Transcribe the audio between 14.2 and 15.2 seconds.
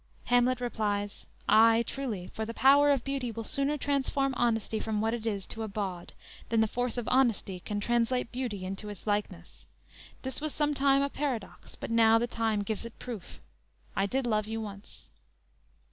love you once."